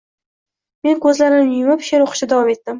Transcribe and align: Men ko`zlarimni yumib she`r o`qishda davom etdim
Men 0.87 0.97
ko`zlarimni 1.05 1.61
yumib 1.63 1.87
she`r 1.91 2.09
o`qishda 2.09 2.33
davom 2.37 2.55
etdim 2.59 2.69